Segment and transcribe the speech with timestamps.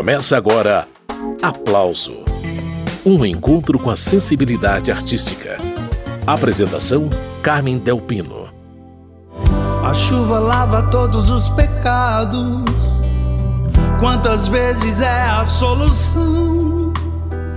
[0.00, 0.88] Começa agora
[1.42, 2.24] Aplauso
[3.04, 5.58] Um encontro com a sensibilidade artística.
[6.26, 7.10] Apresentação:
[7.42, 8.48] Carmen Delpino.
[9.84, 12.64] A chuva lava todos os pecados.
[14.00, 16.79] Quantas vezes é a solução?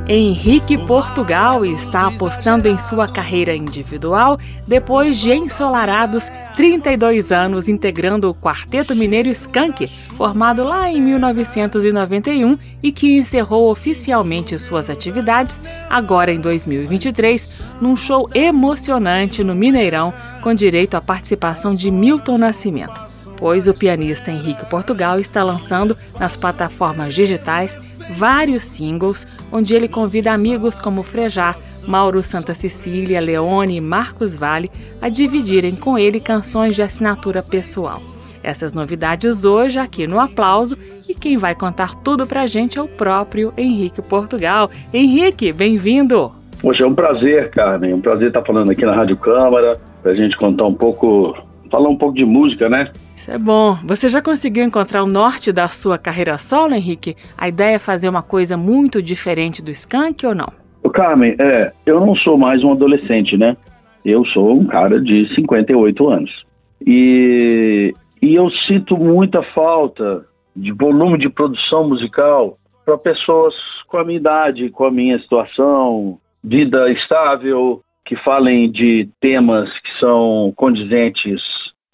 [0.07, 8.35] Henrique Portugal está apostando em sua carreira individual depois de ensolarados 32 anos integrando o
[8.35, 16.39] Quarteto Mineiro Skank, formado lá em 1991 e que encerrou oficialmente suas atividades agora em
[16.41, 22.99] 2023 num show emocionante no Mineirão com direito à participação de Milton Nascimento.
[23.37, 27.77] Pois o pianista Henrique Portugal está lançando nas plataformas digitais
[28.11, 31.55] vários singles, onde ele convida amigos como Frejá,
[31.87, 34.71] Mauro Santa Cecília, Leone e Marcos Vale
[35.01, 38.01] a dividirem com ele canções de assinatura pessoal.
[38.43, 40.77] Essas novidades hoje aqui no Aplauso
[41.07, 44.69] e quem vai contar tudo pra gente é o próprio Henrique Portugal.
[44.93, 46.31] Henrique, bem-vindo!
[46.61, 50.15] Poxa, é um prazer, Carmen, é um prazer estar falando aqui na Rádio Câmara, pra
[50.15, 51.37] gente contar um pouco,
[51.69, 52.89] falar um pouco de música, né?
[53.23, 53.77] Isso é bom.
[53.85, 57.15] Você já conseguiu encontrar o norte da sua carreira solo, Henrique?
[57.37, 60.51] A ideia é fazer uma coisa muito diferente do Skank ou não?
[60.83, 63.55] O Carmen, é, eu não sou mais um adolescente, né?
[64.03, 66.45] Eu sou um cara de 58 anos.
[66.85, 73.53] E, e eu sinto muita falta de volume de produção musical para pessoas
[73.87, 79.99] com a minha idade, com a minha situação, vida estável, que falem de temas que
[80.01, 81.39] são condizentes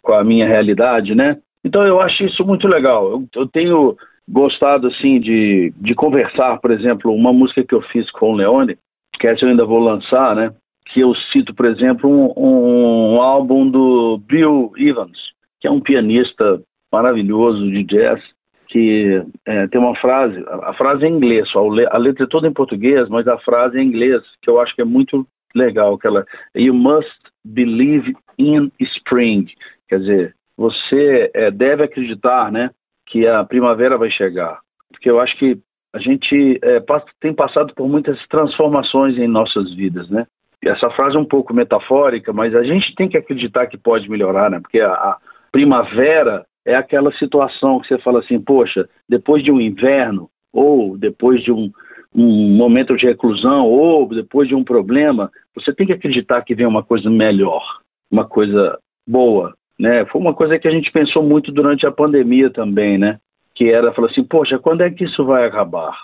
[0.09, 1.37] com a minha realidade, né?
[1.63, 3.11] Então eu acho isso muito legal.
[3.11, 3.95] Eu, eu tenho
[4.27, 8.75] gostado assim de, de conversar, por exemplo, uma música que eu fiz com o Leone,
[9.19, 10.51] que essa eu ainda vou lançar, né?
[10.87, 15.19] Que eu cito, por exemplo, um, um álbum do Bill Evans,
[15.61, 16.59] que é um pianista
[16.91, 18.19] maravilhoso de jazz,
[18.69, 21.59] que é, tem uma frase, a, a frase é em inglês, só,
[21.91, 24.73] a letra é toda em português, mas a frase é em inglês, que eu acho
[24.75, 27.09] que é muito legal, que ela, you must
[27.45, 29.45] believe in spring,
[29.89, 32.69] Quer dizer, você é, deve acreditar, né,
[33.07, 34.59] que a primavera vai chegar,
[34.91, 35.57] porque eu acho que
[35.91, 36.83] a gente é,
[37.19, 40.27] tem passado por muitas transformações em nossas vidas, né?
[40.63, 44.51] Essa frase é um pouco metafórica, mas a gente tem que acreditar que pode melhorar,
[44.51, 44.59] né?
[44.59, 45.17] Porque a, a
[45.51, 51.41] primavera é aquela situação que você fala assim, poxa, depois de um inverno ou depois
[51.43, 51.71] de um,
[52.13, 56.67] um momento de reclusão ou depois de um problema, você tem que acreditar que vem
[56.67, 57.63] uma coisa melhor,
[58.11, 60.05] uma coisa boa, né?
[60.05, 63.17] Foi uma coisa que a gente pensou muito durante a pandemia também, né?
[63.55, 65.95] Que era, falar assim, poxa, quando é que isso vai acabar?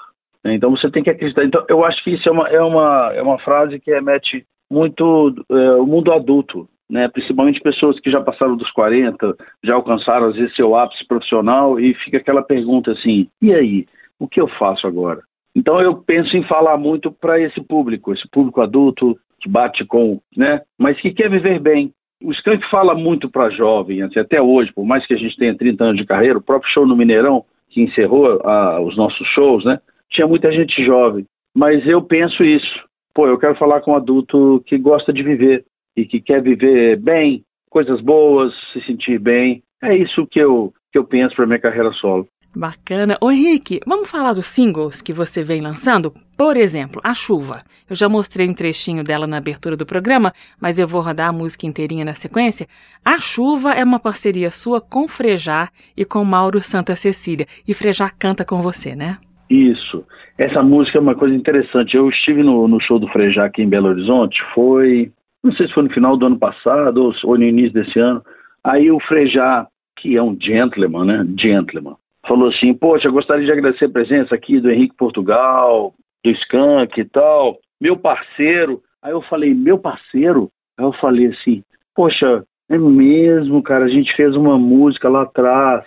[0.45, 1.43] Então você tem que acreditar.
[1.43, 5.33] Então eu acho que isso é uma, é uma, é uma frase que remete muito
[5.49, 7.07] é, o mundo adulto, né?
[7.07, 11.93] Principalmente pessoas que já passaram dos 40, já alcançaram às vezes seu ápice profissional e
[11.95, 13.85] fica aquela pergunta assim: e aí,
[14.19, 15.21] o que eu faço agora?
[15.55, 20.19] Então eu penso em falar muito para esse público, esse público adulto que bate com,
[20.35, 20.61] né?
[20.77, 21.91] Mas que quer viver bem,
[22.23, 25.55] o Skank fala muito para jovem, assim, até hoje, por mais que a gente tenha
[25.55, 28.41] 30 anos de carreira, o próprio show no Mineirão, que encerrou
[28.85, 29.79] os nossos shows, né?
[30.09, 31.25] Tinha muita gente jovem.
[31.53, 32.85] Mas eu penso isso.
[33.13, 35.65] Pô, eu quero falar com um adulto que gosta de viver
[35.95, 39.61] e que quer viver bem, coisas boas, se sentir bem.
[39.81, 42.27] É isso que eu, que eu penso para minha carreira solo.
[42.55, 43.17] Bacana.
[43.19, 46.13] Ô Henrique, vamos falar dos singles que você vem lançando?
[46.37, 47.63] Por exemplo, A Chuva.
[47.89, 51.33] Eu já mostrei um trechinho dela na abertura do programa, mas eu vou rodar a
[51.33, 52.65] música inteirinha na sequência.
[53.03, 55.67] A Chuva é uma parceria sua com Frejá
[55.97, 57.45] e com Mauro Santa Cecília.
[57.67, 59.17] E Frejá canta com você, né?
[59.49, 60.05] Isso.
[60.37, 61.95] Essa música é uma coisa interessante.
[61.95, 65.11] Eu estive no, no show do Frejá aqui em Belo Horizonte, foi,
[65.43, 68.21] não sei se foi no final do ano passado ou, ou no início desse ano.
[68.63, 69.67] Aí o Frejá,
[69.99, 71.27] que é um gentleman, né?
[71.37, 71.95] Gentleman
[72.27, 75.93] falou assim: Poxa, gostaria de agradecer a presença aqui do Henrique Portugal,
[76.23, 78.81] do Skank e tal, meu parceiro.
[79.01, 80.49] Aí eu falei: Meu parceiro?
[80.77, 81.63] Aí eu falei assim:
[81.95, 85.85] Poxa, é mesmo, cara, a gente fez uma música lá atrás.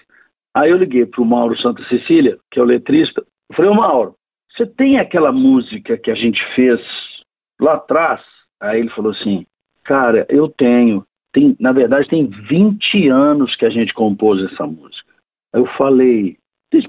[0.54, 3.22] Aí eu liguei pro Mauro Santa Cecília, que é o letrista.
[3.50, 4.14] Eu falei: Ô Mauro,
[4.56, 6.80] você tem aquela música que a gente fez
[7.60, 8.20] lá atrás?
[8.60, 9.46] Aí ele falou assim:
[9.84, 11.04] Cara, eu tenho.
[11.32, 15.07] Tem, na verdade, tem 20 anos que a gente compôs essa música.
[15.54, 16.36] Aí eu falei,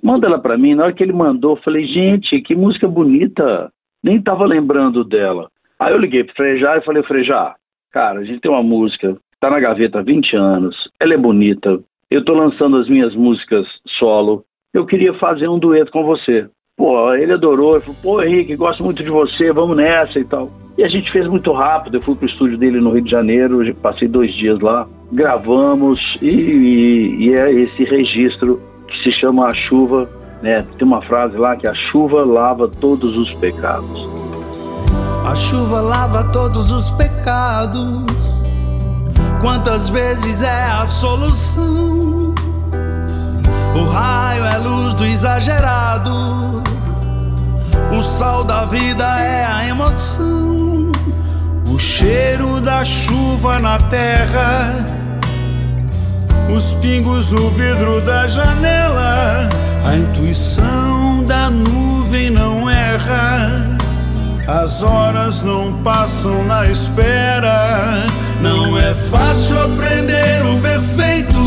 [0.04, 0.76] manda ela para mim.
[0.76, 3.72] Na hora que ele mandou, eu falei, gente, que música bonita.
[4.04, 5.50] Nem estava lembrando dela.
[5.80, 7.56] Aí eu liguei pro Frejá e falei, Frejá,
[7.92, 11.80] cara, a gente tem uma música, tá na gaveta há 20 anos, ela é bonita,
[12.12, 13.66] eu tô lançando as minhas músicas
[13.98, 16.50] solo, eu queria fazer um dueto com você.
[16.80, 20.50] Pô, ele adorou, ele falou, pô, Henrique, gosto muito de você, vamos nessa e tal.
[20.76, 23.76] E a gente fez muito rápido, eu fui pro estúdio dele no Rio de Janeiro,
[23.76, 29.54] passei dois dias lá, gravamos e, e, e é esse registro que se chama A
[29.54, 30.10] Chuva
[30.42, 30.66] né?
[30.78, 34.08] Tem uma frase lá que a chuva lava todos os pecados.
[35.26, 38.06] A chuva lava todos os pecados.
[39.42, 42.34] Quantas vezes é a solução?
[43.76, 46.69] O raio é luz do exagerado.
[47.92, 50.92] O sal da vida é a emoção.
[51.68, 54.86] O cheiro da chuva na terra.
[56.56, 59.50] Os pingos no vidro da janela.
[59.86, 63.78] A intuição da nuvem não erra.
[64.48, 68.06] As horas não passam na espera.
[68.42, 71.40] Não é fácil aprender o perfeito.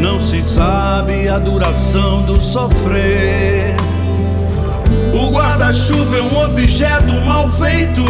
[0.00, 3.76] Não se sabe a duração do sofrer.
[5.12, 8.02] O guarda-chuva é um objeto mal feito.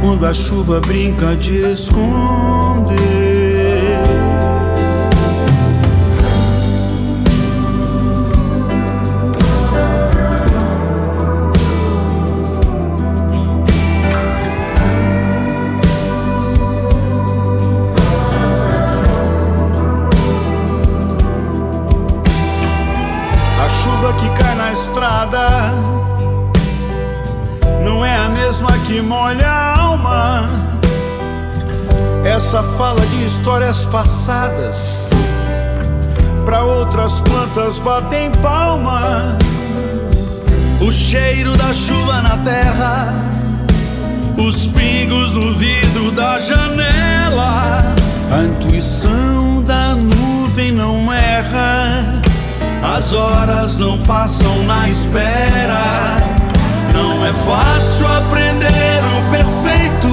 [0.00, 3.23] Quando a chuva brinca de esconder.
[28.94, 30.46] Que molha a alma.
[32.24, 35.08] Essa fala de histórias passadas
[36.44, 39.36] para outras plantas batem palma.
[40.80, 43.12] O cheiro da chuva na terra,
[44.38, 47.78] os pingos no vidro da janela.
[48.30, 52.22] A intuição da nuvem não erra
[52.96, 56.33] as horas não passam na espera.
[57.04, 60.08] Não é fácil aprender o perfeito.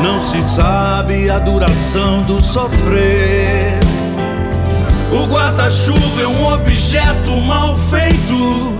[0.00, 3.80] Não se sabe a duração do sofrer.
[5.12, 8.72] O guarda-chuva é um objeto mal feito.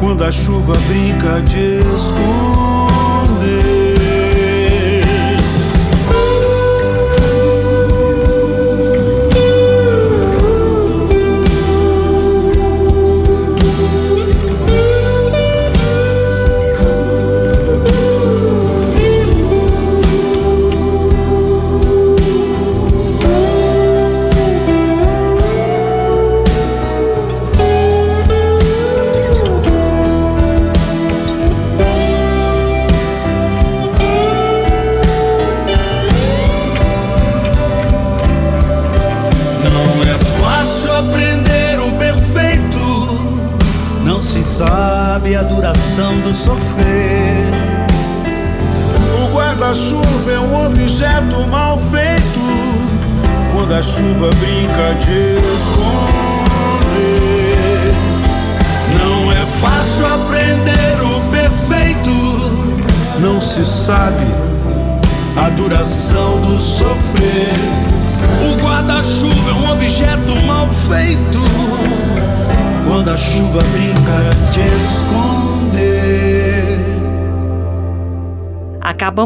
[0.00, 3.73] Quando a chuva brinca de esconder.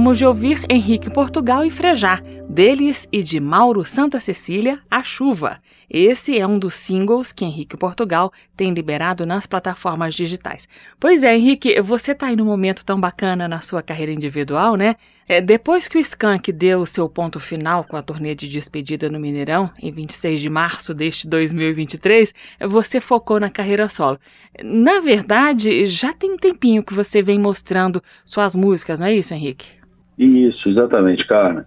[0.08, 5.60] Acabamos de ouvir Henrique Portugal e Frejar, deles e de Mauro Santa Cecília, A Chuva.
[5.90, 10.66] Esse é um dos singles que Henrique Portugal tem liberado nas plataformas digitais.
[10.98, 14.96] Pois é, Henrique, você está aí num momento tão bacana na sua carreira individual, né?
[15.28, 19.10] É, depois que o Skank deu o seu ponto final com a turnê de despedida
[19.10, 22.32] no Mineirão, em 26 de março deste 2023,
[22.66, 24.18] você focou na carreira solo.
[24.64, 29.34] Na verdade, já tem um tempinho que você vem mostrando suas músicas, não é isso,
[29.34, 29.77] Henrique?
[30.18, 31.64] Isso, exatamente, Carmen.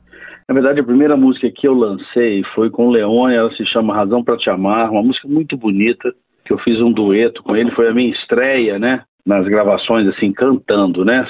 [0.48, 3.96] Na verdade, a primeira música que eu lancei foi com o Leone, ela se chama
[3.96, 7.72] Razão para Te Amar, uma música muito bonita, que eu fiz um dueto com ele,
[7.72, 11.26] foi a minha estreia, né, nas gravações, assim, cantando, né,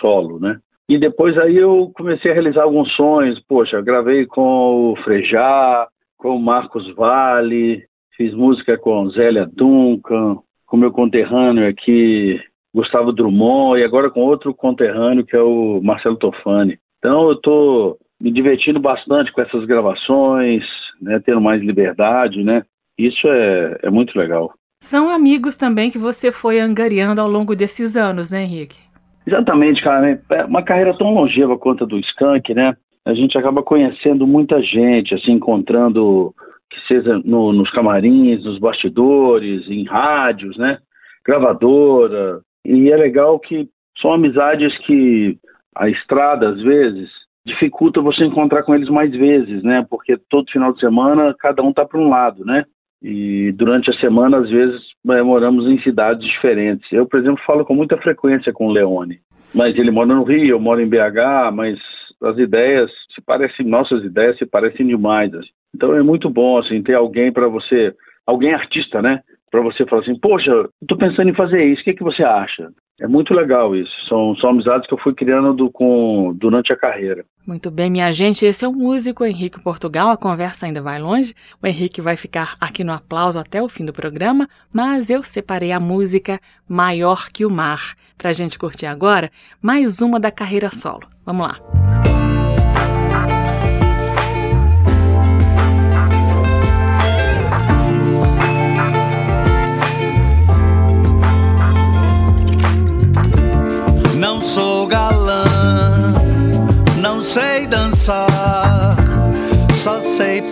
[0.00, 0.58] solo, né.
[0.88, 6.36] E depois aí eu comecei a realizar alguns sonhos, poxa, gravei com o Frejá, com
[6.36, 7.84] o Marcos Vale,
[8.16, 12.40] fiz música com Zélia Duncan, com meu conterrâneo aqui,
[12.76, 16.78] Gustavo Drummond, e agora com outro conterrâneo que é o Marcelo Tofani.
[16.98, 20.62] Então eu estou me divertindo bastante com essas gravações,
[21.00, 22.62] né, tendo mais liberdade, né?
[22.98, 24.52] Isso é, é muito legal.
[24.82, 28.78] São amigos também que você foi angariando ao longo desses anos, né, Henrique?
[29.26, 30.22] Exatamente, cara.
[30.30, 32.76] É uma carreira tão longeva quanto a do Skank, né?
[33.06, 36.34] A gente acaba conhecendo muita gente, assim, encontrando,
[36.70, 40.78] que seja no, nos camarins, nos bastidores, em rádios, né?
[41.24, 42.40] Gravadora.
[42.66, 43.68] E é legal que
[44.00, 45.38] são amizades que
[45.74, 47.08] a estrada, às vezes,
[47.46, 49.86] dificulta você encontrar com eles mais vezes, né?
[49.88, 52.64] Porque todo final de semana cada um tá para um lado, né?
[53.00, 54.80] E durante a semana, às vezes,
[55.10, 56.90] é, moramos em cidades diferentes.
[56.90, 59.20] Eu, por exemplo, falo com muita frequência com o Leone.
[59.54, 61.78] Mas ele mora no Rio, eu moro em BH, mas
[62.22, 65.32] as ideias se parecem, nossas ideias se parecem demais.
[65.32, 65.48] Assim.
[65.74, 67.94] Então é muito bom assim ter alguém para você,
[68.26, 69.20] alguém artista, né?
[69.50, 72.70] Para você falar assim, poxa, estou pensando em fazer isso, o que, que você acha?
[72.98, 73.92] É muito legal isso.
[74.08, 77.24] São, são amizades que eu fui criando do, com, durante a carreira.
[77.46, 78.46] Muito bem, minha gente.
[78.46, 80.10] Esse é o músico Henrique Portugal.
[80.10, 81.34] A conversa ainda vai longe.
[81.62, 85.72] O Henrique vai ficar aqui no aplauso até o fim do programa, mas eu separei
[85.72, 89.30] a música Maior que o Mar para a gente curtir agora.
[89.60, 91.06] Mais uma da carreira solo.
[91.24, 91.95] Vamos lá.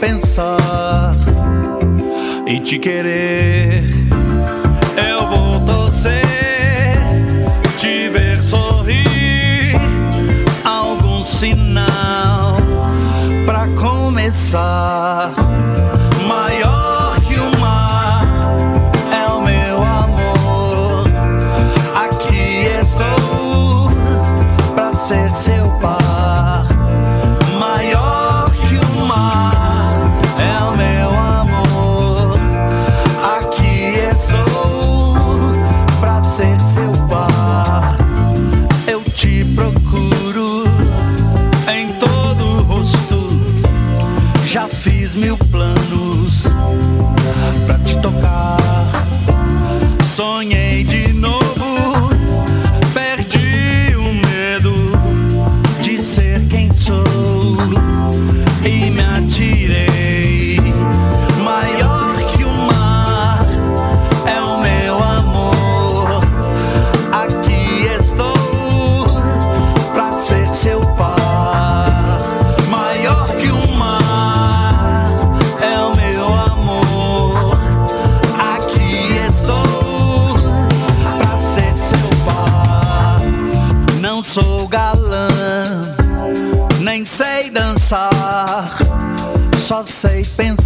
[0.00, 1.14] Pensar
[2.46, 3.93] e te querer.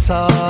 [0.09, 0.48] Sei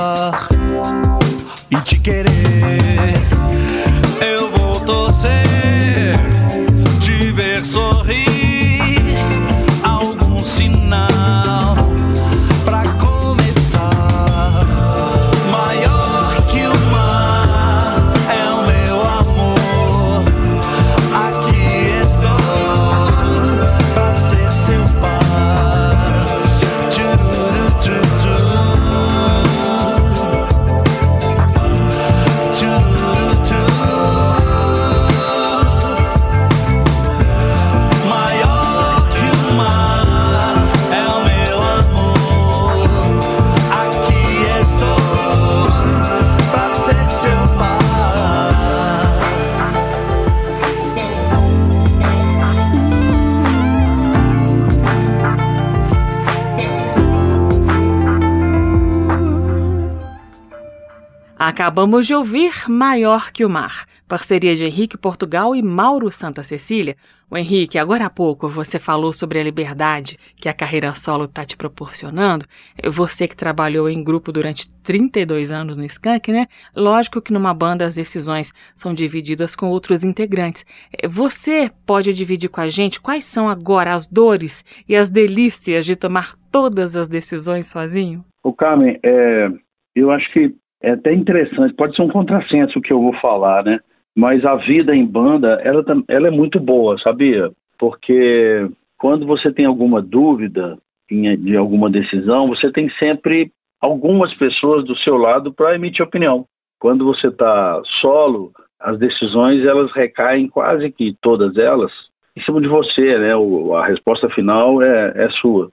[61.80, 66.94] Acabamos de ouvir Maior que o Mar, parceria de Henrique Portugal e Mauro Santa Cecília.
[67.30, 71.42] O Henrique, agora há pouco você falou sobre a liberdade que a carreira solo está
[71.42, 72.44] te proporcionando.
[72.84, 76.48] Você que trabalhou em grupo durante 32 anos no Skank, né?
[76.76, 80.66] Lógico que numa banda as decisões são divididas com outros integrantes.
[81.08, 85.96] Você pode dividir com a gente quais são agora as dores e as delícias de
[85.96, 88.22] tomar todas as decisões sozinho?
[88.44, 89.48] O Carmen, é,
[89.96, 93.64] eu acho que é até interessante, pode ser um contrassenso o que eu vou falar,
[93.64, 93.80] né?
[94.16, 97.50] Mas a vida em banda, ela, ela é muito boa, sabia?
[97.78, 98.68] Porque
[98.98, 100.78] quando você tem alguma dúvida
[101.10, 106.44] de alguma decisão, você tem sempre algumas pessoas do seu lado para emitir opinião.
[106.78, 111.90] Quando você está solo, as decisões elas recaem quase que todas elas
[112.36, 113.36] em cima de você, né?
[113.36, 115.70] O, a resposta final é, é sua.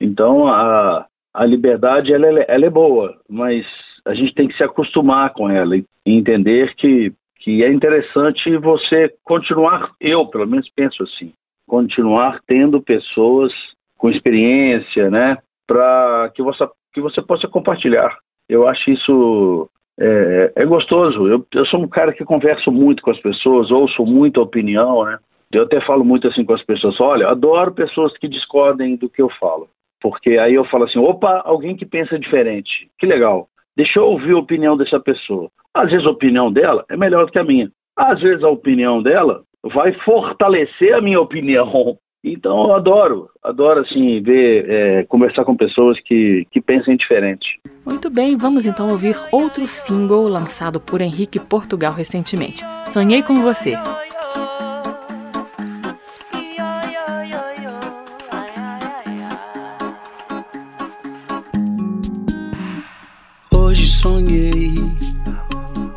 [0.00, 3.66] Então a, a liberdade ela, ela é boa, mas
[4.04, 9.12] a gente tem que se acostumar com ela e entender que, que é interessante você
[9.24, 11.32] continuar, eu pelo menos penso assim,
[11.66, 13.52] continuar tendo pessoas
[13.96, 18.16] com experiência, né, para que você, que você possa compartilhar.
[18.48, 21.26] Eu acho isso é, é gostoso.
[21.26, 25.18] Eu, eu sou um cara que converso muito com as pessoas, ouço muita opinião, né?
[25.52, 29.20] Eu até falo muito assim com as pessoas, olha, adoro pessoas que discordem do que
[29.20, 29.68] eu falo.
[30.00, 32.88] Porque aí eu falo assim, opa, alguém que pensa diferente.
[32.98, 33.48] Que legal.
[33.78, 35.48] Deixa eu ouvir a opinião dessa pessoa.
[35.72, 37.70] Às vezes a opinião dela é melhor do que a minha.
[37.96, 41.96] Às vezes a opinião dela vai fortalecer a minha opinião.
[42.24, 47.46] Então eu adoro, adoro assim ver, é, conversar com pessoas que, que pensem diferente.
[47.86, 52.64] Muito bem, vamos então ouvir outro single lançado por Henrique Portugal recentemente.
[52.88, 53.74] Sonhei com você.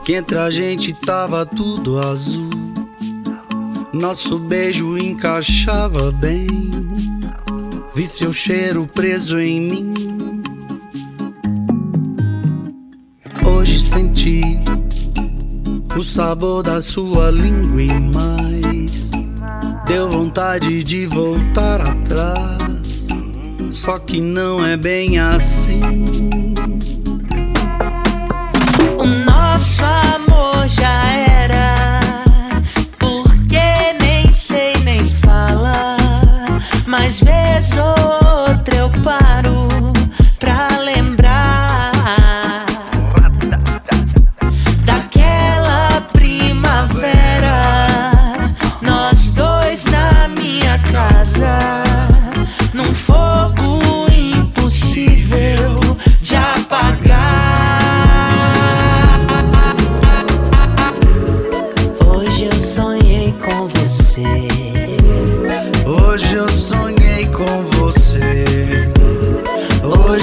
[0.04, 2.50] Que entre a gente tava tudo azul.
[3.94, 6.48] Nosso beijo encaixava bem.
[7.94, 9.94] Vi seu cheiro preso em mim.
[13.46, 14.42] Hoje senti
[15.98, 19.12] o sabor da sua língua e mais.
[19.86, 23.08] Deu vontade de voltar atrás.
[23.70, 25.80] Só que não é bem assim.
[29.52, 31.76] Nosso amor já era.
[36.86, 38.01] Mas vez ou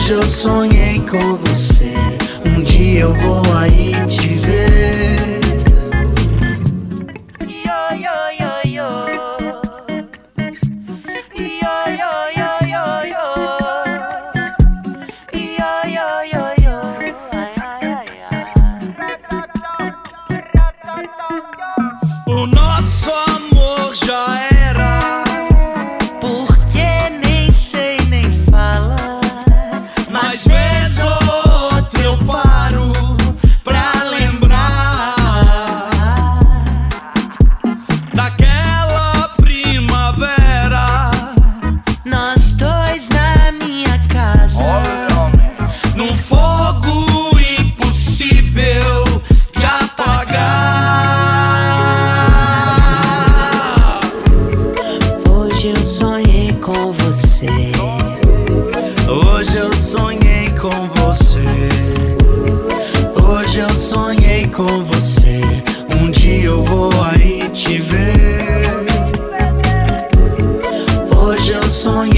[0.09, 1.93] Hoje eu sonhei com você.
[2.43, 4.98] Um dia eu vou aí te ver.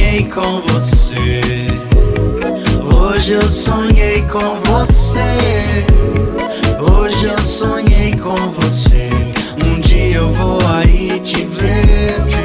[0.01, 1.41] Sonhei com você.
[2.83, 5.85] Hoje eu sonhei com você.
[6.81, 9.11] Hoje eu sonhei com você.
[9.63, 12.40] Um dia eu vou aí te ver.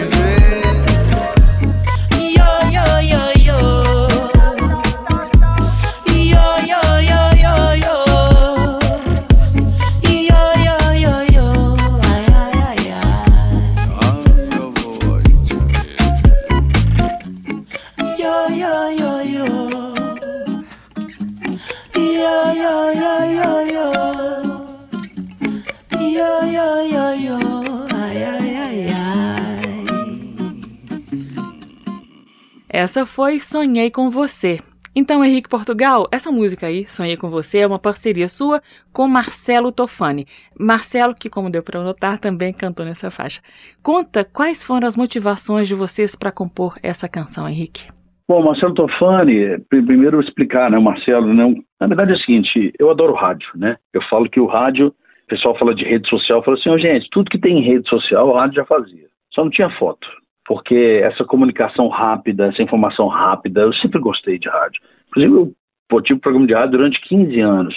[32.96, 34.62] Essa foi Sonhei com Você.
[34.96, 38.62] Então, Henrique Portugal, essa música aí, Sonhei com Você, é uma parceria sua
[38.94, 40.26] com Marcelo Tofani.
[40.58, 43.42] Marcelo, que como deu para notar, também cantou nessa faixa.
[43.84, 47.86] Conta quais foram as motivações de vocês para compor essa canção, Henrique.
[48.30, 52.72] Bom, Marcelo Tofani, pr- primeiro explicar, né, Marcelo, né, um- na verdade é o seguinte,
[52.80, 56.42] eu adoro rádio, né, eu falo que o rádio, o pessoal fala de rede social,
[56.46, 59.44] fala assim, "Ô, gente, tudo que tem em rede social, o rádio já fazia, só
[59.44, 60.08] não tinha foto,
[60.46, 65.54] porque essa comunicação rápida, essa informação rápida, eu sempre gostei de rádio, inclusive
[65.92, 67.76] eu tive programa de rádio durante 15 anos,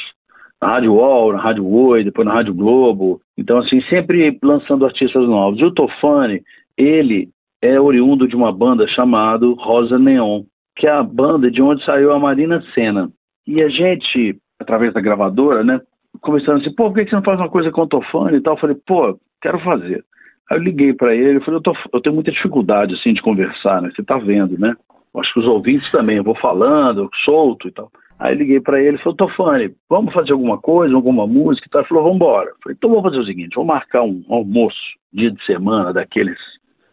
[0.61, 5.27] na Rádio UOL, na Rádio Oi, depois na Rádio Globo, então assim, sempre lançando artistas
[5.27, 6.43] novos, e o Tofani,
[6.77, 7.29] ele
[7.63, 10.43] é oriundo de uma banda chamada Rosa Neon,
[10.77, 13.11] que é a banda de onde saiu a Marina Senna.
[13.47, 15.81] E a gente, através da gravadora, né,
[16.21, 18.55] conversando assim, pô, por que você não faz uma coisa com o Tofani e tal?
[18.55, 20.05] Eu falei, pô, quero fazer.
[20.51, 23.23] Aí eu liguei para ele, eu falei, eu, tô, eu tenho muita dificuldade, assim, de
[23.23, 24.75] conversar, né, você tá vendo, né?
[25.17, 27.91] Acho que os ouvintes também, eu vou falando, eu solto e tal.
[28.19, 31.81] Aí liguei para ele falei, Tofani, vamos fazer alguma coisa, alguma música e tal?
[31.81, 32.53] Ele falou, vamos embora.
[32.63, 34.79] Falei, então vamos fazer o seguinte, vamos marcar um almoço,
[35.13, 36.39] dia de semana, daqueles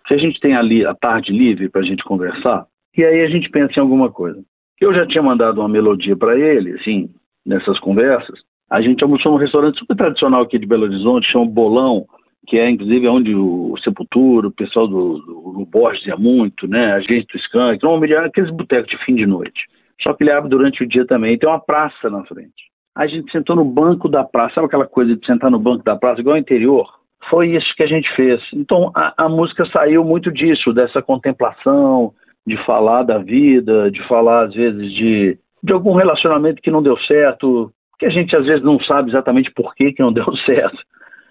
[0.08, 2.66] que a gente tem ali a tarde livre para a gente conversar,
[2.96, 4.42] e aí a gente pensa em alguma coisa.
[4.80, 7.10] Eu já tinha mandado uma melodia para ele, assim,
[7.46, 8.40] nessas conversas.
[8.70, 12.06] A gente almoçou num restaurante super tradicional aqui de Belo Horizonte, chama Bolão,
[12.46, 16.94] que é inclusive onde o Sepultura, o pessoal do, do, do Borges ia muito, né?
[16.94, 19.66] A gente do Skank, normalmente é aqueles botecos de fim de noite.
[20.02, 21.38] Só que ele abre durante o dia também.
[21.38, 22.66] Tem uma praça na frente.
[22.96, 25.96] A gente sentou no banco da praça, sabe aquela coisa de sentar no banco da
[25.96, 26.88] praça, igual ao interior?
[27.30, 28.42] Foi isso que a gente fez.
[28.54, 32.14] Então a, a música saiu muito disso, dessa contemplação,
[32.46, 36.98] de falar da vida, de falar às vezes de, de algum relacionamento que não deu
[37.00, 40.78] certo, que a gente às vezes não sabe exatamente por que, que não deu certo.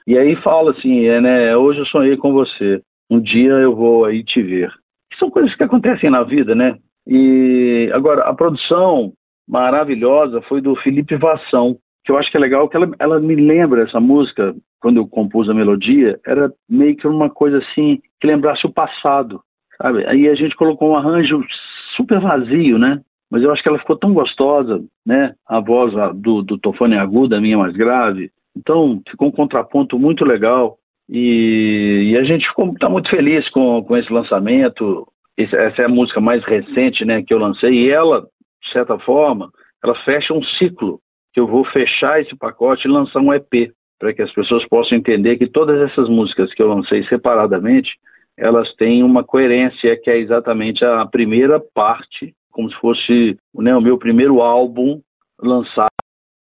[0.07, 4.05] E aí fala assim, é, né, hoje eu sonhei com você, um dia eu vou
[4.05, 4.71] aí te ver.
[5.19, 6.77] São coisas que acontecem na vida, né?
[7.07, 9.13] E agora, a produção
[9.49, 13.35] maravilhosa foi do Felipe Vassão, que eu acho que é legal, que ela, ela me
[13.35, 18.27] lembra essa música, quando eu compus a melodia, era meio que uma coisa assim, que
[18.27, 19.41] lembrasse o passado,
[19.81, 20.07] sabe?
[20.07, 21.43] Aí a gente colocou um arranjo
[21.97, 23.01] super vazio, né?
[23.31, 25.35] Mas eu acho que ela ficou tão gostosa, né?
[25.47, 28.31] A voz do, do Tofone aguda, a minha mais grave.
[28.57, 30.79] Então, ficou um contraponto muito legal.
[31.09, 35.07] E, e a gente está muito feliz com, com esse lançamento.
[35.37, 37.73] Esse, essa é a música mais recente né, que eu lancei.
[37.73, 38.23] E ela,
[38.63, 39.51] de certa forma,
[39.83, 41.01] ela fecha um ciclo
[41.33, 44.97] que eu vou fechar esse pacote e lançar um EP para que as pessoas possam
[44.97, 47.91] entender que todas essas músicas que eu lancei separadamente
[48.37, 53.81] elas têm uma coerência que é exatamente a primeira parte, como se fosse né, o
[53.81, 55.01] meu primeiro álbum
[55.41, 55.89] lançado,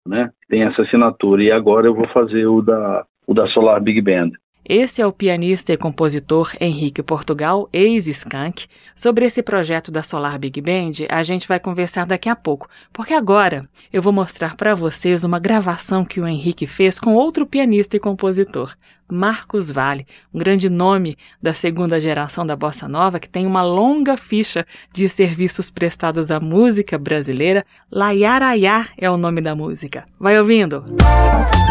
[0.06, 0.30] né?
[0.48, 4.30] Tem essa assinatura e agora eu vou fazer o da o da Solar Big Band.
[4.72, 8.68] Esse é o pianista e compositor Henrique Portugal, ex-Skank.
[8.94, 13.12] Sobre esse projeto da Solar Big Band, a gente vai conversar daqui a pouco, porque
[13.12, 17.96] agora eu vou mostrar para vocês uma gravação que o Henrique fez com outro pianista
[17.96, 18.76] e compositor,
[19.10, 24.16] Marcos Vale, um grande nome da segunda geração da bossa nova que tem uma longa
[24.16, 27.66] ficha de serviços prestados à música brasileira.
[27.90, 30.06] Laiaraiá é o nome da música.
[30.16, 30.84] Vai ouvindo?
[30.88, 31.69] Música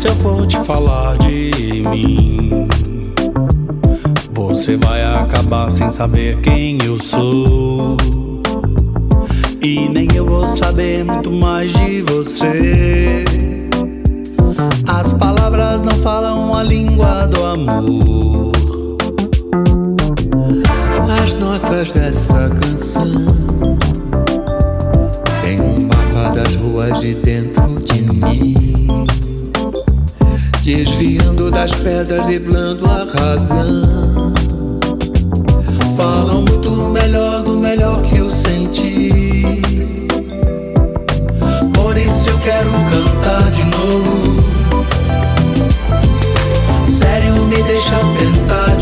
[0.00, 2.66] Se eu for te falar de mim,
[4.32, 7.98] você vai acabar sem saber quem eu sou.
[9.60, 13.26] E nem eu vou saber muito mais de você.
[14.88, 18.52] As palavras não falam a língua do amor.
[21.22, 23.04] As notas dessa canção
[25.42, 28.69] têm um mapa das ruas de dentro de mim
[30.76, 34.32] desviando das pedras, driblando a razão.
[35.96, 39.60] Falam muito melhor do melhor que eu senti.
[41.74, 44.36] Por isso eu quero cantar de novo.
[46.84, 48.76] Sério, me deixa tentar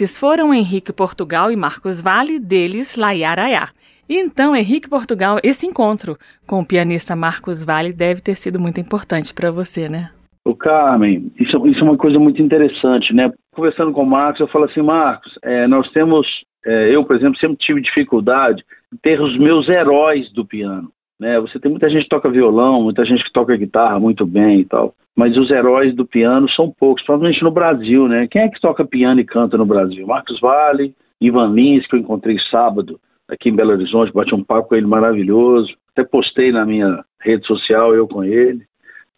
[0.00, 3.70] Esses foram Henrique Portugal e Marcos Vale, deles Laiaraiá.
[4.08, 9.34] Então, Henrique Portugal, esse encontro com o pianista Marcos Vale deve ter sido muito importante
[9.34, 10.10] para você, né?
[10.44, 13.32] O Carmen, isso, isso, é uma coisa muito interessante, né?
[13.52, 16.28] Conversando com o Marcos, eu falo assim, Marcos, é, nós temos,
[16.64, 18.62] é, eu, por exemplo, sempre tive dificuldade
[18.94, 20.92] em ter os meus heróis do piano.
[21.18, 21.40] Né?
[21.40, 24.64] Você tem muita gente que toca violão, muita gente que toca guitarra muito bem e
[24.64, 28.28] tal, mas os heróis do piano são poucos, provavelmente no Brasil, né?
[28.28, 30.06] Quem é que toca piano e canta no Brasil?
[30.06, 34.68] Marcos Vale, Ivan Lins, que eu encontrei sábado aqui em Belo Horizonte, bati um papo
[34.68, 38.64] com ele maravilhoso, até postei na minha rede social eu com ele.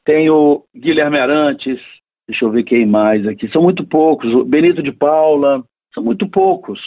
[0.04, 1.78] Tem o Guilherme Arantes,
[2.26, 5.62] deixa eu ver quem mais aqui, são muito poucos, o Benito de Paula,
[5.94, 6.80] são muito poucos.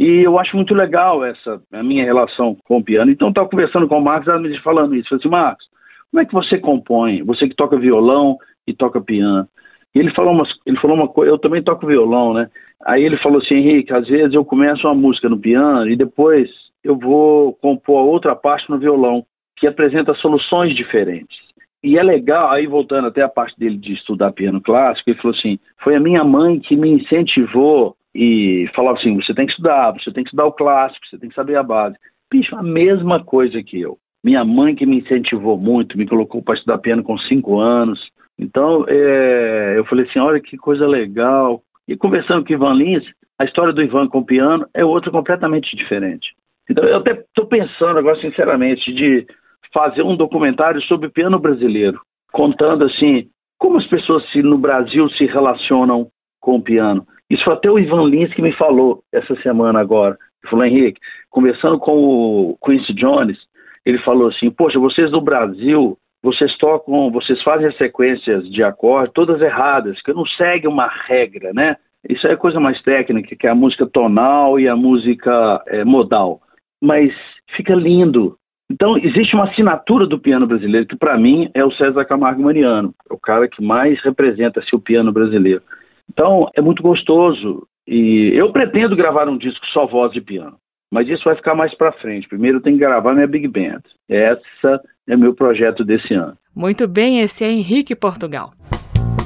[0.00, 3.10] E eu acho muito legal essa a minha relação com o piano.
[3.10, 5.14] Então, estava conversando com o Marcos, ela me falando isso.
[5.14, 5.66] Eu falei assim, Marcos,
[6.10, 7.22] como é que você compõe?
[7.24, 9.46] Você que toca violão e toca piano.
[9.94, 12.48] E ele falou, uma, ele falou uma coisa, eu também toco violão, né?
[12.86, 16.48] Aí ele falou assim, Henrique, às vezes eu começo uma música no piano e depois
[16.82, 19.22] eu vou compor a outra parte no violão,
[19.58, 21.36] que apresenta soluções diferentes.
[21.84, 25.36] E é legal, aí voltando até a parte dele de estudar piano clássico, ele falou
[25.36, 29.92] assim: foi a minha mãe que me incentivou e falava assim: você tem que estudar,
[29.92, 31.96] você tem que estudar o clássico, você tem que saber a base.
[32.30, 33.98] Bicho, a mesma coisa que eu.
[34.22, 37.98] Minha mãe que me incentivou muito, me colocou para estudar piano com cinco anos.
[38.38, 41.62] Então, é, eu falei assim: olha que coisa legal.
[41.88, 43.04] E conversando com o Ivan Lins,
[43.38, 46.28] a história do Ivan com o piano é outra completamente diferente.
[46.68, 49.26] Então, eu até estou pensando agora, sinceramente, de
[49.72, 52.00] fazer um documentário sobre piano brasileiro,
[52.32, 56.08] contando assim como as pessoas se, no Brasil se relacionam
[56.40, 57.06] com o piano.
[57.28, 60.16] Isso foi até o Ivan Lins que me falou essa semana agora.
[60.42, 61.00] Ele falou, Henrique,
[61.30, 63.38] conversando com o Quincy Jones,
[63.84, 69.12] ele falou assim, poxa, vocês do Brasil, vocês tocam, vocês fazem as sequências de acorde
[69.14, 71.76] todas erradas, que não segue uma regra, né?
[72.08, 76.40] Isso é coisa mais técnica, que é a música tonal e a música é, modal.
[76.82, 77.12] Mas
[77.56, 78.36] fica lindo.
[78.70, 82.94] Então, existe uma assinatura do piano brasileiro, que para mim é o César Camargo Mariano,
[83.10, 85.62] o cara que mais representa -se o piano brasileiro.
[86.10, 87.66] Então, é muito gostoso.
[87.86, 90.56] E eu pretendo gravar um disco só voz e piano.
[90.92, 92.28] Mas isso vai ficar mais para frente.
[92.28, 93.82] Primeiro eu tenho que gravar minha Big Band.
[94.08, 96.36] Essa é meu projeto desse ano.
[96.54, 98.52] Muito bem, esse é Henrique Portugal.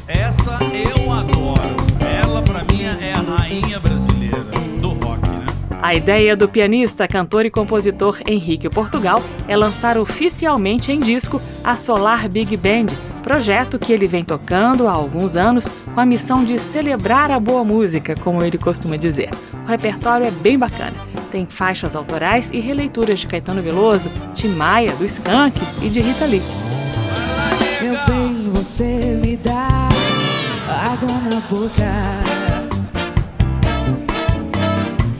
[0.07, 1.75] Essa eu adoro.
[2.05, 4.42] Ela para mim é a rainha brasileira
[4.79, 5.47] do rock, né?
[5.83, 11.77] A ideia do pianista, cantor e compositor Henrique Portugal é lançar oficialmente em disco a
[11.77, 12.88] Solar Big Band,
[13.24, 17.64] projeto que ele vem tocando há alguns anos com a missão de celebrar a boa
[17.64, 19.30] música, como ele costuma dizer.
[19.64, 20.92] O repertório é bem bacana.
[21.32, 26.26] Tem faixas autorais e releituras de Caetano Veloso, Tim Maia, do Skank e de Rita
[26.26, 26.42] Lee.
[27.80, 29.88] Meu bem, você me dá
[30.68, 31.90] água na boca,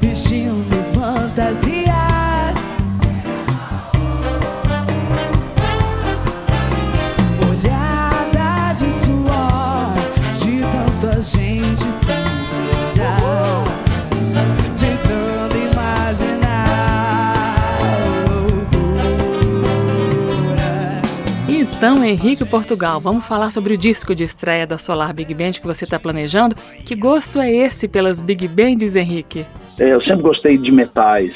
[0.03, 1.84] vestindo fantasia.
[21.85, 25.67] Então, Henrique Portugal, vamos falar sobre o disco de estreia da Solar Big Band que
[25.67, 26.57] você está planejando.
[26.83, 29.45] Que gosto é esse pelas Big Bands, Henrique?
[29.79, 31.35] É, eu sempre gostei de metais,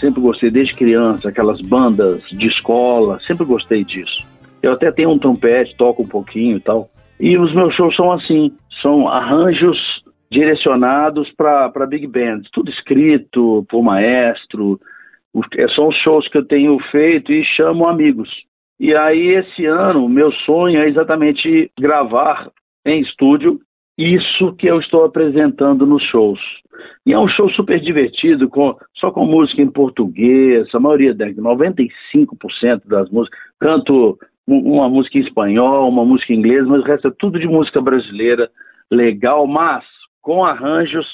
[0.00, 4.26] sempre gostei desde criança, aquelas bandas de escola, sempre gostei disso.
[4.62, 6.88] Eu até tenho um trompete, toco um pouquinho e tal.
[7.20, 9.76] E os meus shows são assim, são arranjos
[10.32, 14.80] direcionados para Big Bands, tudo escrito por maestro.
[15.58, 18.30] É, são os shows que eu tenho feito e chamo amigos.
[18.80, 22.50] E aí, esse ano, meu sonho é exatamente gravar
[22.86, 23.60] em estúdio
[23.98, 26.40] isso que eu estou apresentando nos shows.
[27.04, 31.90] E é um show super divertido, com, só com música em português, a maioria, 95%
[32.86, 33.38] das músicas.
[33.60, 37.46] Canto uma música em espanhol, uma música em inglês, mas o resto é tudo de
[37.46, 38.50] música brasileira,
[38.90, 39.84] legal, mas
[40.22, 41.06] com arranjos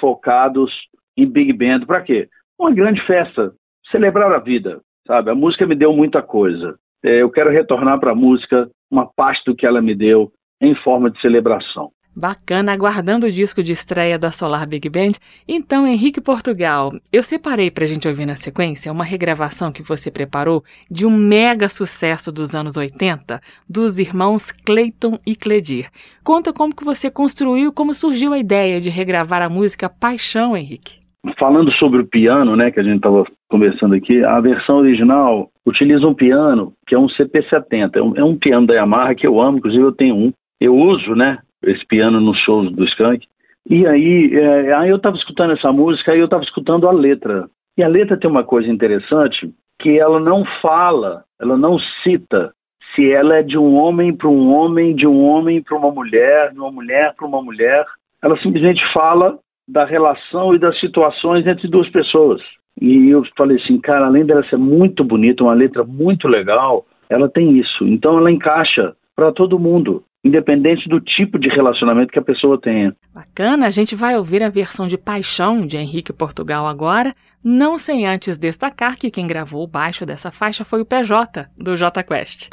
[0.00, 0.72] focados
[1.18, 1.84] em Big Band.
[1.84, 2.30] Para quê?
[2.58, 3.52] Uma grande festa,
[3.90, 5.30] celebrar a vida, sabe?
[5.30, 6.78] A música me deu muita coisa.
[7.04, 10.74] É, eu quero retornar para a música uma parte do que ela me deu em
[10.74, 11.90] forma de celebração.
[12.14, 15.12] Bacana, aguardando o disco de estreia da Solar Big Band.
[15.48, 20.10] Então, Henrique Portugal, eu separei para a gente ouvir na sequência uma regravação que você
[20.10, 25.88] preparou de um mega sucesso dos anos 80 dos irmãos Clayton e Cledir.
[26.24, 30.98] Conta como que você construiu, como surgiu a ideia de regravar a música Paixão, Henrique.
[31.38, 36.06] Falando sobre o piano, né, que a gente estava conversando aqui, a versão original utiliza
[36.06, 39.40] um piano que é um CP70, é um, é um piano da Yamaha que eu
[39.40, 40.32] amo, inclusive eu tenho um.
[40.60, 43.26] Eu uso, né, esse piano nos shows do Skank.
[43.68, 47.48] E aí, é, aí eu estava escutando essa música, aí eu estava escutando a letra.
[47.76, 52.52] E a letra tem uma coisa interessante, que ela não fala, ela não cita
[52.94, 56.52] se ela é de um homem para um homem, de um homem para uma mulher,
[56.52, 57.86] de uma mulher para uma mulher.
[58.22, 62.42] Ela simplesmente fala da relação e das situações entre duas pessoas.
[62.80, 67.28] E eu falei assim, cara, além dela ser muito bonita, uma letra muito legal, ela
[67.28, 67.86] tem isso.
[67.86, 72.94] Então ela encaixa para todo mundo, independente do tipo de relacionamento que a pessoa tenha.
[73.14, 77.14] Bacana, a gente vai ouvir a versão de Paixão de Henrique Portugal agora,
[77.44, 81.76] não sem antes destacar que quem gravou o baixo dessa faixa foi o PJ, do
[81.76, 82.48] J Quest.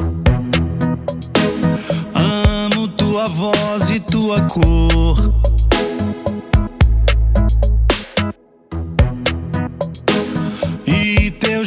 [2.16, 5.57] Amo tua voz e tua cor.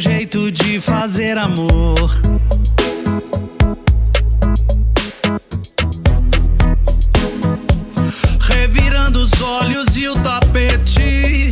[0.01, 2.09] Jeito de fazer amor.
[8.39, 11.49] Revirando os olhos e o tapete.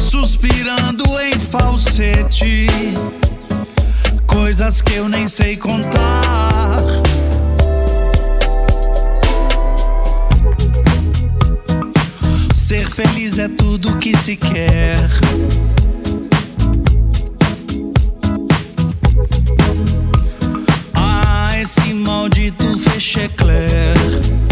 [0.00, 2.66] Suspirando em falsete.
[4.26, 6.82] Coisas que eu nem sei contar.
[12.52, 14.98] Ser feliz é tudo que se quer.
[21.62, 24.51] Esse maldito fechecler.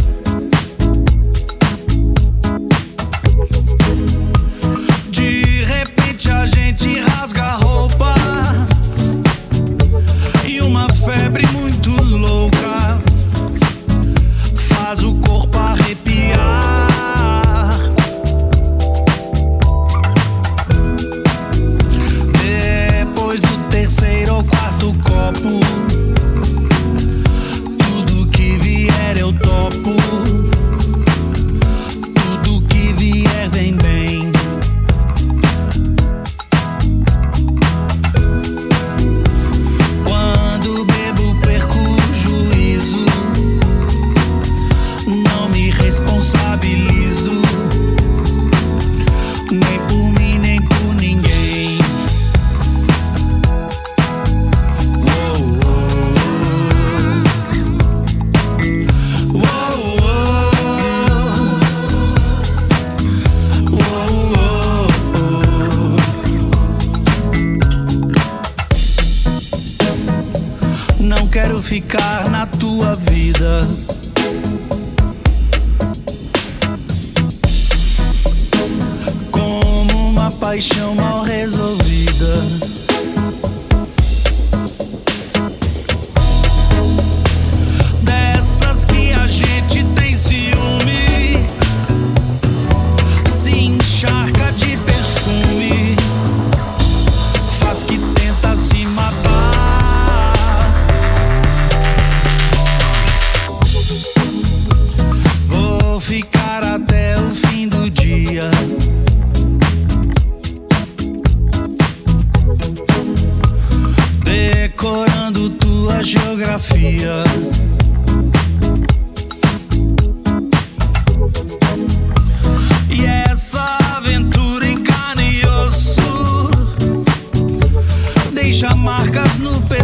[128.50, 129.79] Deixa marcas no pescoço,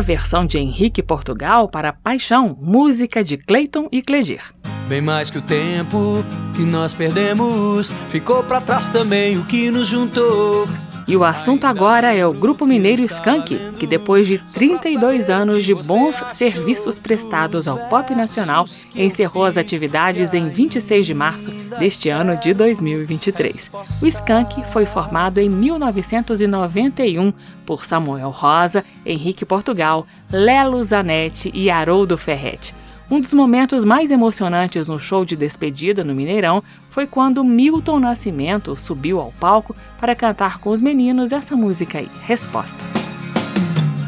[0.00, 4.40] a versão de Henrique Portugal para Paixão, música de Clayton e Cledir.
[4.88, 6.24] Bem mais que o tempo
[6.56, 10.66] que nós perdemos, ficou pra trás também o que nos juntou.
[11.10, 15.74] E o assunto agora é o Grupo Mineiro Skank, que depois de 32 anos de
[15.74, 21.50] bons serviços prestados ao pop nacional, encerrou as atividades em 26 de março
[21.80, 23.72] deste ano de 2023.
[24.00, 27.32] O Skank foi formado em 1991
[27.66, 32.72] por Samuel Rosa, Henrique Portugal, Lelo Zanetti e Haroldo Ferretti.
[33.10, 38.76] Um dos momentos mais emocionantes no show de despedida no Mineirão foi quando Milton Nascimento
[38.76, 42.78] subiu ao palco para cantar com os meninos essa música aí, Resposta.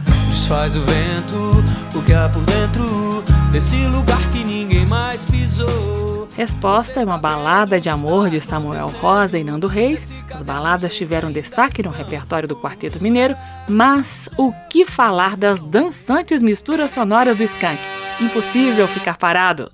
[0.07, 6.29] Desfaz o vento, o que há por dentro desse lugar que ninguém mais pisou.
[6.37, 10.13] Resposta é uma balada de amor de Samuel Rosa e Nando Reis.
[10.31, 13.35] As baladas tiveram destaque no repertório do Quarteto Mineiro,
[13.69, 18.02] mas o que falar das dançantes misturas sonoras do Skank?
[18.23, 19.69] Impossível ficar parado.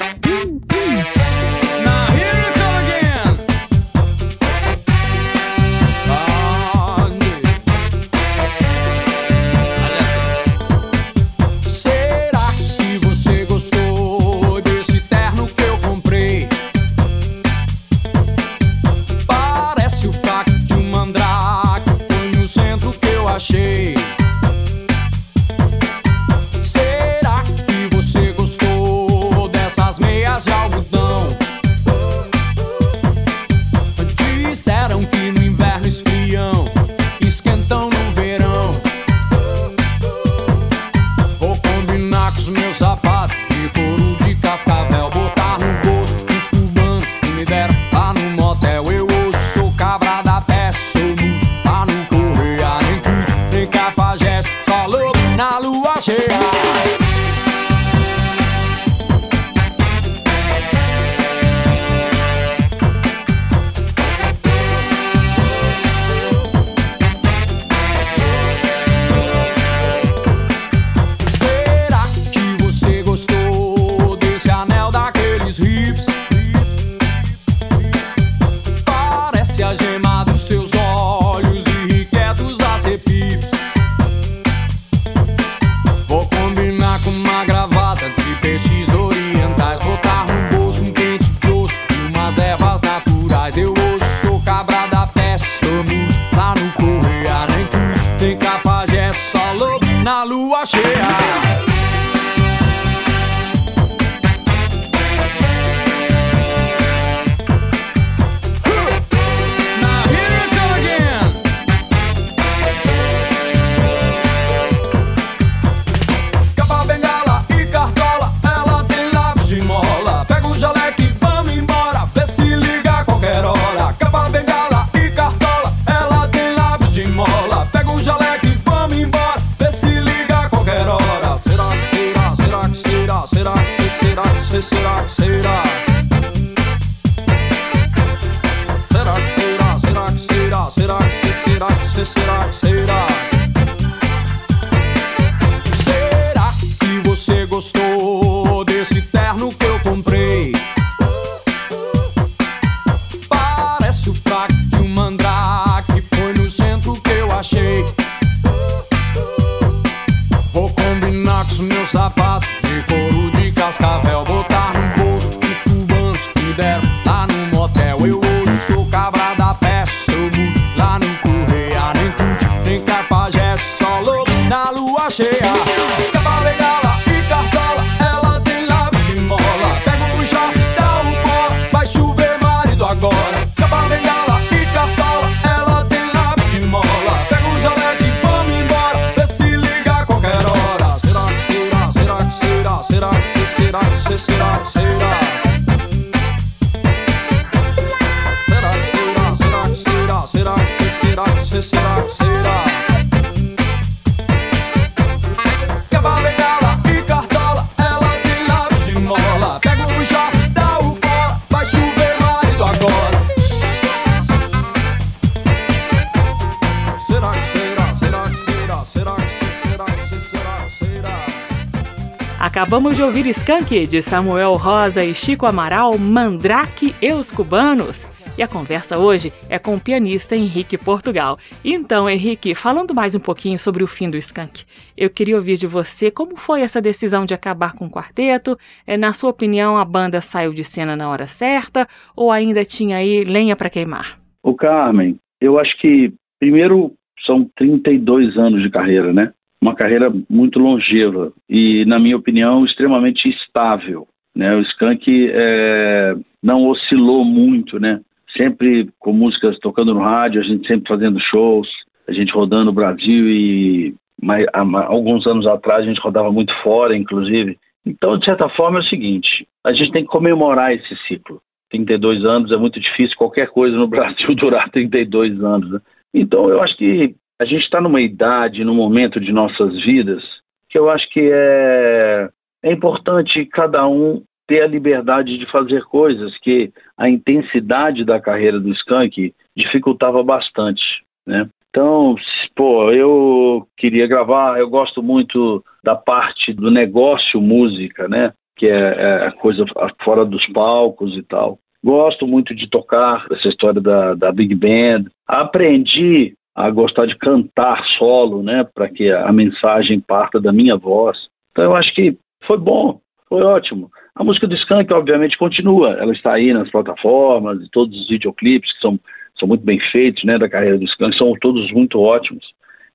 [222.58, 228.04] Acabamos de ouvir Skank de Samuel Rosa e Chico Amaral, Mandrake e os Cubanos.
[228.36, 231.38] E a conversa hoje é com o pianista Henrique Portugal.
[231.64, 234.64] Então, Henrique, falando mais um pouquinho sobre o fim do Skank,
[234.96, 238.58] eu queria ouvir de você como foi essa decisão de acabar com o quarteto.
[238.84, 241.86] É, na sua opinião, a banda saiu de cena na hora certa
[242.16, 244.18] ou ainda tinha aí lenha para queimar?
[244.42, 246.92] O Carmen, eu acho que primeiro
[247.24, 249.32] são 32 anos de carreira, né?
[249.60, 254.06] Uma carreira muito longeva e, na minha opinião, extremamente estável.
[254.34, 254.54] Né?
[254.54, 258.00] O Skank é, não oscilou muito, né?
[258.36, 261.68] Sempre com músicas tocando no rádio, a gente sempre fazendo shows,
[262.06, 266.52] a gente rodando o Brasil e mas, há, alguns anos atrás a gente rodava muito
[266.62, 267.56] fora, inclusive.
[267.86, 271.40] Então, de certa forma, é o seguinte: a gente tem que comemorar esse ciclo.
[271.70, 275.70] 32 anos é muito difícil qualquer coisa no Brasil durar 32 anos.
[275.70, 275.80] Né?
[276.14, 280.22] Então, eu acho que a gente está numa idade, num momento de nossas vidas,
[280.68, 282.28] que eu acho que é,
[282.62, 288.58] é importante cada um ter a liberdade de fazer coisas que a intensidade da carreira
[288.58, 290.82] do Skank dificultava bastante,
[291.26, 291.48] né?
[291.70, 292.16] Então,
[292.56, 298.32] pô, eu queria gravar, eu gosto muito da parte do negócio música, né?
[298.56, 299.64] Que é, é coisa
[300.02, 301.58] fora dos palcos e tal.
[301.84, 305.04] Gosto muito de tocar essa história da, da Big Band.
[305.26, 308.66] Aprendi a gostar de cantar solo, né?
[308.74, 311.16] Para que a mensagem parta da minha voz.
[311.52, 313.88] Então, eu acho que foi bom, foi ótimo.
[314.12, 315.92] A música do Skank, obviamente, continua.
[315.92, 318.98] Ela está aí nas plataformas, e todos os videoclipes que são
[319.38, 322.44] são muito bem feitos, né, da carreira dos Skank, são todos muito ótimos.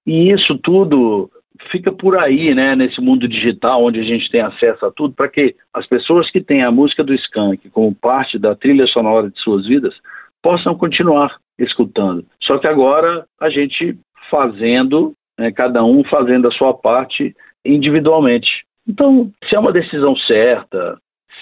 [0.05, 1.31] E isso tudo
[1.71, 5.29] fica por aí, né, nesse mundo digital, onde a gente tem acesso a tudo, para
[5.29, 9.39] que as pessoas que têm a música do Skank como parte da trilha sonora de
[9.39, 9.95] suas vidas
[10.43, 12.23] possam continuar escutando.
[12.43, 13.97] Só que agora a gente
[14.29, 17.33] fazendo, né, cada um fazendo a sua parte
[17.65, 18.63] individualmente.
[18.87, 20.99] Então, se é uma decisão certa,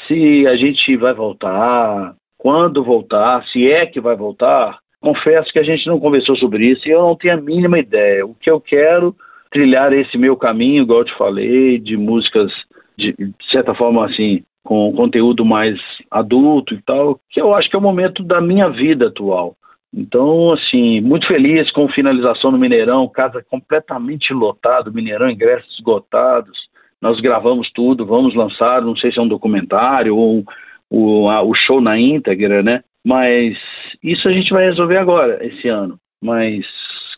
[0.08, 5.64] se a gente vai voltar, quando voltar, se é que vai voltar, Confesso que a
[5.64, 8.24] gente não conversou sobre isso e eu não tenho a mínima ideia.
[8.24, 9.16] O que eu quero
[9.52, 12.52] trilhar esse meu caminho, igual eu te falei, de músicas
[12.96, 17.76] de, de certa forma assim, com conteúdo mais adulto e tal, que eu acho que
[17.76, 19.56] é o momento da minha vida atual.
[19.94, 26.58] Então, assim, muito feliz com finalização no Mineirão, casa completamente lotado, Mineirão, ingressos esgotados.
[27.02, 30.46] Nós gravamos tudo, vamos lançar, não sei se é um documentário ou
[30.90, 32.84] o, o show na íntegra, né?
[33.04, 33.58] Mas
[34.04, 35.98] isso a gente vai resolver agora, esse ano.
[36.24, 36.66] Mas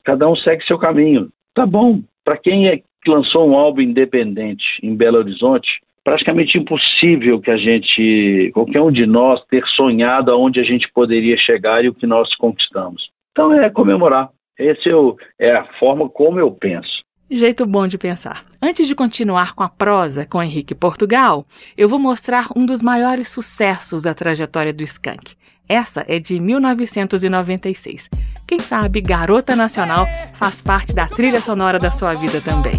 [0.04, 1.30] cada um segue seu caminho.
[1.54, 2.02] Tá bom.
[2.24, 8.52] Para quem é lançou um álbum independente em Belo Horizonte, praticamente impossível que a gente,
[8.54, 12.34] qualquer um de nós, ter sonhado aonde a gente poderia chegar e o que nós
[12.36, 13.10] conquistamos.
[13.32, 14.30] Então é comemorar.
[14.58, 14.90] Essa
[15.40, 17.04] é, é a forma como eu penso.
[17.30, 18.46] Jeito bom de pensar.
[18.62, 21.46] Antes de continuar com a prosa com Henrique Portugal,
[21.76, 25.36] eu vou mostrar um dos maiores sucessos da trajetória do Skank.
[25.68, 28.10] Essa é de 1996.
[28.48, 32.74] Quem sabe Garota Nacional faz parte da trilha sonora da sua vida também.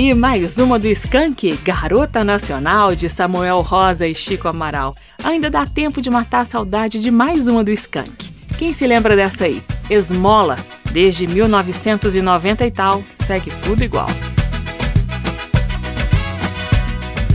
[0.00, 4.96] Aí, mais uma do Skank, Garota Nacional, de Samuel Rosa e Chico Amaral.
[5.22, 8.32] Ainda dá tempo de matar a saudade de mais uma do Skank.
[8.58, 9.62] Quem se lembra dessa aí?
[9.90, 10.56] Esmola,
[10.90, 14.06] desde 1990 e tal, segue tudo igual.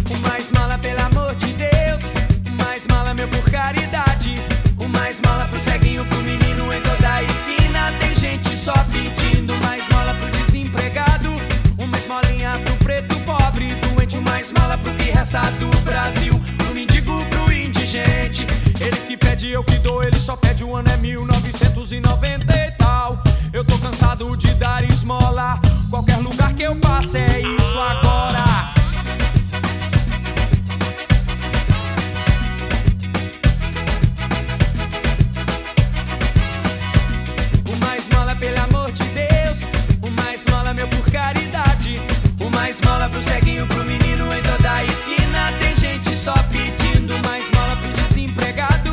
[0.09, 2.11] O mais mala, pelo amor de Deus.
[2.49, 4.41] O mais mala, meu por caridade.
[4.80, 7.93] O mais mala pro ceguinho, pro menino em toda a esquina.
[7.99, 11.44] Tem gente só pedindo mais mala pro desempregado.
[14.45, 16.39] Mais mala pro que resta do Brasil.
[16.59, 18.45] Pro mendigo, pro indigente.
[18.79, 20.03] Ele que pede, eu que dou.
[20.03, 23.23] Ele só pede o ano é 1990 e tal.
[23.51, 25.59] Eu tô cansado de dar esmola.
[25.89, 28.45] Qualquer lugar que eu passe é isso agora.
[37.67, 39.65] O mais mola, pelo amor de Deus.
[40.03, 41.99] O mais mola, meu por caridade.
[42.39, 44.05] O mais mola pro ceguinho, pro menino
[46.26, 48.89] só pedindo mais mola pro desempregado.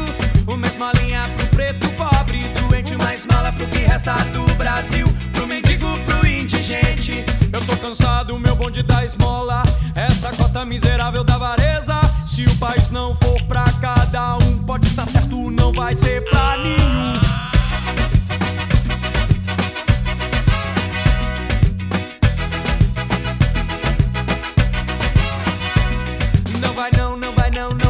[0.46, 2.46] O mais molinha pro preto pobre.
[2.60, 5.06] Doente, mais mola pro que resta do Brasil.
[5.32, 7.24] Pro mendigo, pro indigente.
[7.50, 9.62] Eu tô cansado, meu bonde da esmola.
[9.94, 11.98] Essa cota miserável da vareza.
[12.26, 16.58] Se o país não for pra cada um, pode estar certo, não vai ser pra
[16.58, 17.51] nenhum.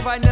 [0.02, 0.31] Vai não,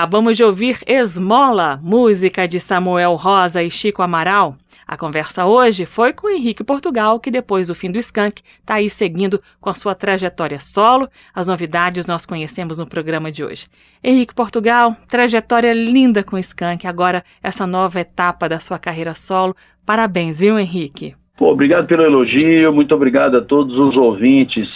[0.00, 4.56] Acabamos de ouvir Esmola, música de Samuel Rosa e Chico Amaral.
[4.88, 8.88] A conversa hoje foi com Henrique Portugal, que depois do fim do Skank está aí
[8.88, 11.06] seguindo com a sua trajetória solo.
[11.34, 13.66] As novidades nós conhecemos no programa de hoje.
[14.02, 19.54] Henrique Portugal, trajetória linda com o Skank, agora essa nova etapa da sua carreira solo.
[19.84, 21.14] Parabéns, viu, Henrique?
[21.36, 24.66] Pô, obrigado pelo elogio, muito obrigado a todos os ouvintes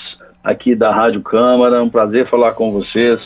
[0.45, 1.83] aqui da Rádio Câmara.
[1.83, 3.19] Um prazer falar com vocês.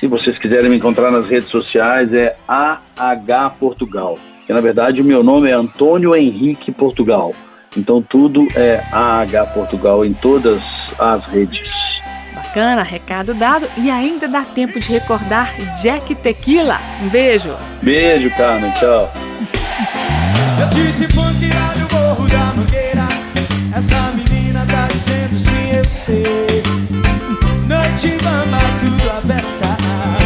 [0.00, 4.18] Se vocês quiserem me encontrar nas redes sociais, é AH Portugal.
[4.46, 7.32] Que na verdade o meu nome é Antônio Henrique Portugal.
[7.76, 10.62] Então tudo é AH Portugal em todas
[10.98, 11.60] as redes.
[12.34, 13.66] Bacana, recado dado.
[13.76, 16.78] E ainda dá tempo de recordar Jack Tequila.
[17.02, 17.54] Um beijo.
[17.82, 18.70] Beijo, Carmen.
[18.72, 19.12] Tchau.
[20.60, 23.08] Eu disse funk lá no morro da mangueira
[23.76, 27.03] Essa menina tá dizendo sim, eu sei
[27.68, 30.23] Noite mama, tudo a beça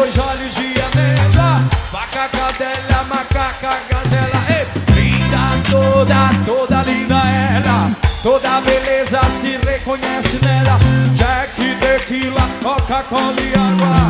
[0.00, 1.60] dois olhos de amêndoa,
[1.92, 4.40] vaca, cadela, macaca, gazela.
[4.48, 7.90] Ei, linda toda, toda linda ela,
[8.22, 10.78] toda beleza se reconhece nela.
[11.14, 14.00] Jack, tequila, Coca-Cola e água.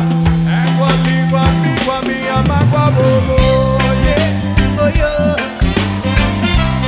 [0.63, 5.35] Égua, língua, língua, minha mágoa, oh, yeah, oh, yeah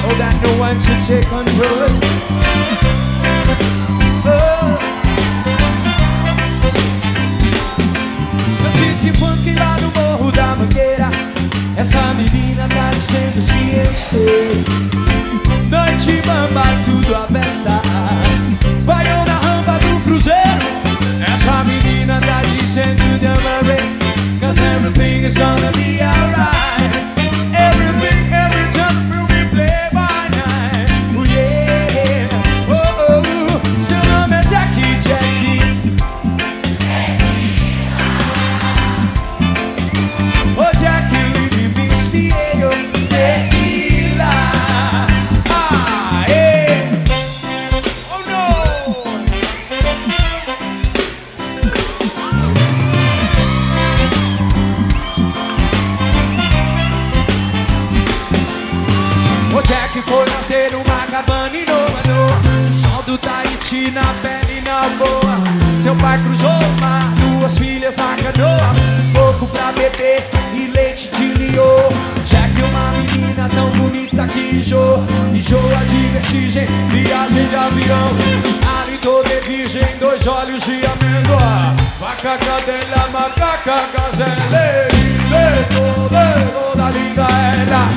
[0.01, 2.62] so that no one should take control.
[8.83, 11.09] Disse funk lá no morro da mangueira.
[11.77, 14.63] Essa menina tá dizendo se eu sei.
[15.69, 17.81] Noite bamba, tudo a beça.
[18.85, 20.65] Baião na rampa do cruzeiro.
[21.33, 24.39] Essa menina tá dizendo don't worry.
[24.39, 26.52] Cause everything is gonna be alright.
[76.53, 78.09] De vertigem, viagem de avião.
[79.01, 81.75] Toda é virgem, dois olhos de amêndoa.
[81.99, 87.89] Vaca, cadela, macaca, gazela Ele, toda, toda linda ela.